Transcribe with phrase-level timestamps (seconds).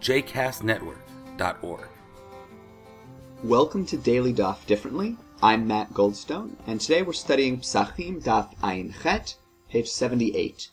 [0.00, 1.88] jcastnetwork.org.
[3.44, 5.18] Welcome to Daily Daf Differently.
[5.42, 9.36] I'm Matt Goldstone, and today we're studying Psachim Daf Ayin Chet,
[9.68, 10.70] page 78.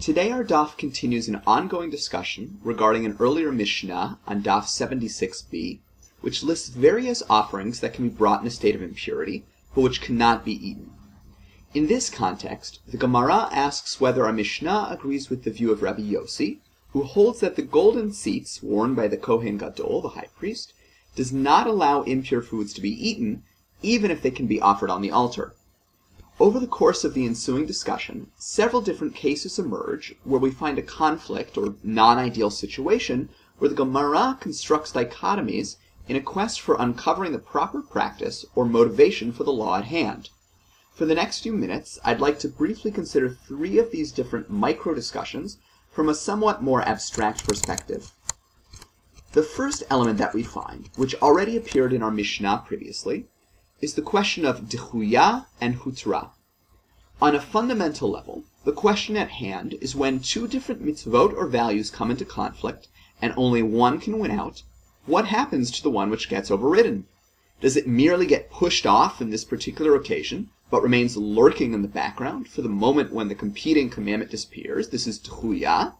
[0.00, 5.80] Today our Daf continues an ongoing discussion regarding an earlier Mishnah on Daf 76b,
[6.22, 9.44] which lists various offerings that can be brought in a state of impurity,
[9.74, 10.90] but which cannot be eaten.
[11.74, 16.02] In this context, the Gemara asks whether our Mishnah agrees with the view of Rabbi
[16.02, 16.60] Yossi,
[16.92, 20.74] who holds that the golden tzitz worn by the Kohen Gadol, the high priest,
[21.14, 23.42] does not allow impure foods to be eaten,
[23.82, 25.54] even if they can be offered on the altar.
[26.38, 30.82] Over the course of the ensuing discussion, several different cases emerge where we find a
[30.82, 33.28] conflict or non-ideal situation
[33.58, 35.76] where the Gemara constructs dichotomies
[36.08, 40.30] in a quest for uncovering the proper practice or motivation for the law at hand.
[40.94, 44.94] For the next few minutes, I'd like to briefly consider three of these different micro
[44.94, 45.58] discussions
[45.92, 48.10] from a somewhat more abstract perspective.
[49.32, 53.26] The first element that we find, which already appeared in our Mishnah previously,
[53.80, 56.30] is the question of Dechuya and Hutra.
[57.20, 61.90] On a fundamental level, the question at hand is when two different mitzvot or values
[61.90, 62.88] come into conflict
[63.20, 64.62] and only one can win out,
[65.06, 67.06] what happens to the one which gets overridden?
[67.60, 71.86] Does it merely get pushed off in this particular occasion, but remains lurking in the
[72.02, 74.88] background for the moment when the competing commandment disappears?
[74.88, 75.92] This is Dechuya.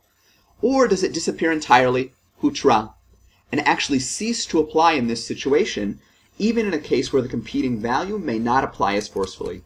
[0.63, 2.95] Or does it disappear entirely, Hutra,
[3.53, 6.01] and actually cease to apply in this situation,
[6.39, 9.63] even in a case where the competing value may not apply as forcefully?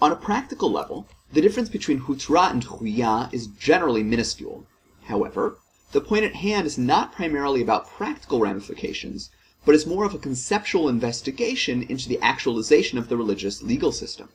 [0.00, 4.64] On a practical level, the difference between Hutra and Dechuya is generally minuscule.
[5.06, 5.58] However,
[5.90, 9.28] the point at hand is not primarily about practical ramifications,
[9.70, 14.28] but is more of a conceptual investigation into the actualization of the religious legal system.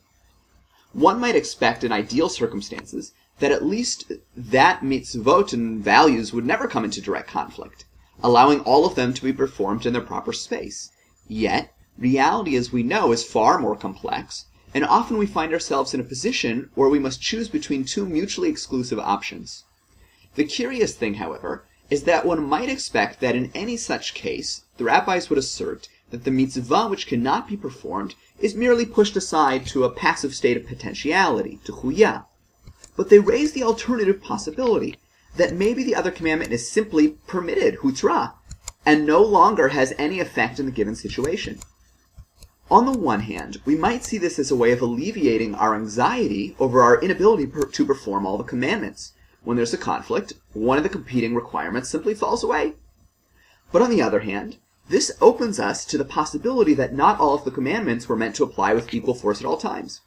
[0.94, 6.70] One might expect in ideal circumstances that at least that mitzvot and values would never
[6.70, 7.84] come into direct conflict,
[8.24, 10.90] allowing all of them to be performed in their proper space.
[11.28, 16.00] Yet, reality as we know is far more complex, and often we find ourselves in
[16.00, 19.66] a position where we must choose between two mutually exclusive options.
[20.36, 24.84] The curious thing, however, is that one might expect that in any such case, the
[24.84, 29.84] rabbis would assert that the mitzvah which cannot be performed is merely pushed aside to
[29.84, 32.26] a passive state of potentiality, dechuya.
[32.96, 34.98] But they raise the alternative possibility
[35.36, 38.34] that maybe the other commandment is simply permitted, hutra,
[38.86, 41.60] and no longer has any effect in the given situation.
[42.72, 46.56] On the one hand, we might see this as a way of alleviating our anxiety
[46.60, 49.14] over our inability per- to perform all the commandments
[49.46, 52.74] when there's a conflict, one of the competing requirements simply falls away.
[53.72, 54.58] But on the other hand,
[54.90, 58.44] this opens us to the possibility that not all of the commandments were meant to
[58.44, 60.02] apply with equal force at all times.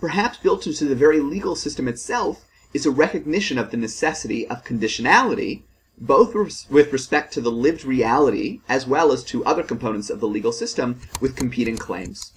[0.00, 2.44] Perhaps built into the very legal system itself
[2.74, 5.62] is a recognition of the necessity of conditionality,
[5.98, 6.34] both
[6.68, 10.52] with respect to the lived reality as well as to other components of the legal
[10.52, 12.34] system with competing claims.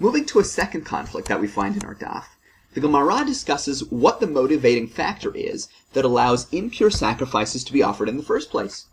[0.00, 2.24] Moving to a second conflict that we find in our daf,
[2.76, 8.06] the Gemara discusses what the motivating factor is that allows impure sacrifices to be offered
[8.06, 8.84] in the first place.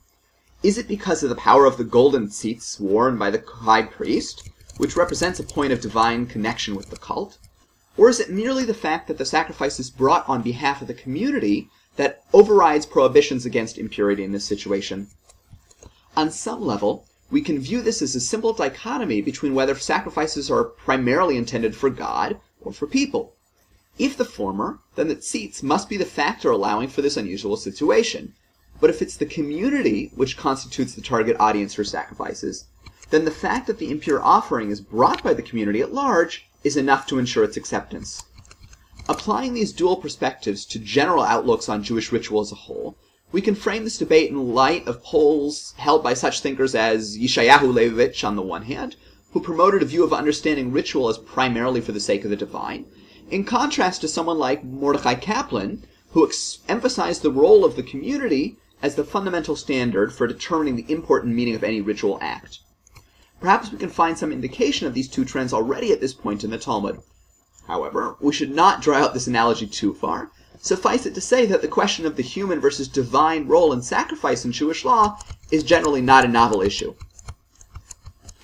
[0.64, 4.50] Is it because of the power of the golden tzitz worn by the high priest,
[4.78, 7.38] which represents a point of divine connection with the cult?
[7.98, 10.94] Or is it merely the fact that the sacrifice is brought on behalf of the
[10.94, 11.68] community
[11.98, 15.08] that overrides prohibitions against impurity in this situation?
[16.16, 20.64] On some level, we can view this as a simple dichotomy between whether sacrifices are
[20.64, 23.33] primarily intended for God or for people.
[24.00, 28.34] If the former, then the tzitz must be the factor allowing for this unusual situation.
[28.82, 32.66] But if it's the community which constitutes the target audience for sacrifices,
[33.12, 36.76] then the fact that the impure offering is brought by the community at large is
[36.76, 38.24] enough to ensure its acceptance.
[39.08, 42.98] Applying these dual perspectives to general outlooks on Jewish ritual as a whole,
[43.32, 47.72] we can frame this debate in light of poles held by such thinkers as Yeshayahu
[47.72, 48.96] Leibowitz on the one hand,
[49.34, 52.86] who promoted a view of understanding ritual as primarily for the sake of the divine,
[53.30, 58.58] in contrast to someone like Mordecai Kaplan, who ex- emphasized the role of the community
[58.82, 62.60] as the fundamental standard for determining the import and meaning of any ritual act.
[63.40, 66.50] Perhaps we can find some indication of these two trends already at this point in
[66.50, 67.02] the Talmud.
[67.68, 70.32] However, we should not draw out this analogy too far,
[70.64, 74.46] Suffice it to say that the question of the human versus divine role in sacrifice
[74.46, 75.20] in Jewish law
[75.52, 76.96] is generally not a novel issue.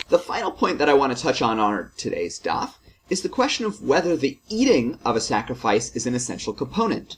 [0.09, 2.73] The final point that I want to touch on on today's daf
[3.09, 7.17] is the question of whether the eating of a sacrifice is an essential component.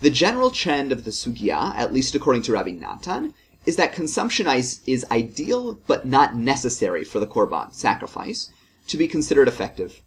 [0.00, 3.34] The general trend of the sugya, at least according to Rabbi Natan,
[3.66, 8.50] is that consumption is, is ideal but not necessary for the korban sacrifice
[8.86, 10.00] to be considered effective.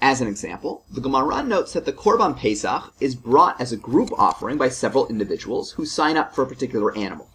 [0.00, 4.10] As an example, the Gemara notes that the Korban Pesach is brought as a group
[4.18, 7.30] offering by several individuals who sign up for a particular animal.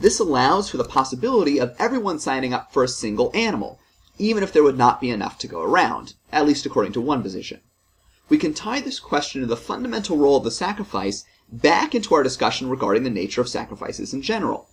[0.00, 3.78] This allows for the possibility of everyone signing up for a single animal,
[4.18, 7.22] even if there would not be enough to go around, at least according to one
[7.22, 7.60] position.
[8.28, 12.22] We can tie this question of the fundamental role of the sacrifice back into our
[12.22, 14.68] discussion regarding the nature of sacrifices in general.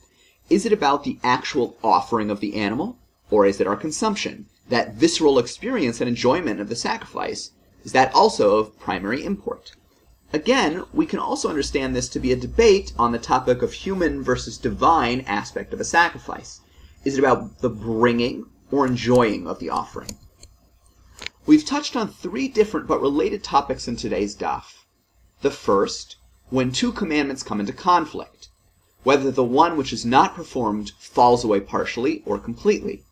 [0.49, 2.97] Is it about the actual offering of the animal,
[3.29, 4.47] or is it our consumption?
[4.71, 7.51] that visceral experience and enjoyment of the sacrifice,
[7.83, 9.73] is that also of primary import.
[10.33, 14.23] Again, we can also understand this to be a debate on the topic of human
[14.23, 16.61] versus divine aspect of a sacrifice.
[17.03, 20.18] Is it about the bringing or enjoying of the offering?
[21.45, 24.85] We've touched on three different but related topics in today's daf.
[25.41, 26.15] The first,
[26.50, 28.50] when two commandments come into conflict,
[29.03, 33.03] whether the one which is not performed falls away partially or completely.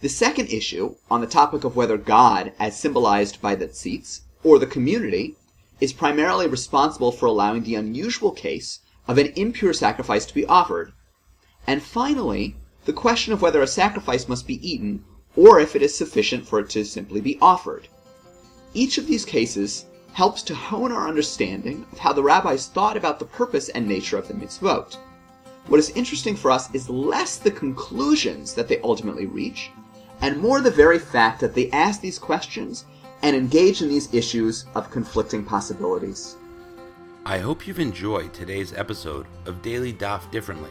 [0.00, 4.58] The second issue, on the topic of whether God, as symbolized by the tzitz, or
[4.58, 5.36] the community,
[5.80, 10.92] is primarily responsible for allowing the unusual case of an impure sacrifice to be offered.
[11.66, 12.56] And finally,
[12.86, 15.04] the question of whether a sacrifice must be eaten,
[15.34, 17.88] or if it is sufficient for it to simply be offered.
[18.74, 23.18] Each of these cases helps to hone our understanding of how the rabbis thought about
[23.18, 24.96] the purpose and nature of the mitzvot.
[25.66, 29.70] What is interesting for us is less the conclusions that they ultimately reach,
[30.20, 32.84] and more the very fact that they ask these questions
[33.22, 36.36] and engage in these issues of conflicting possibilities.
[37.24, 40.70] I hope you've enjoyed today's episode of Daily Daf Differently,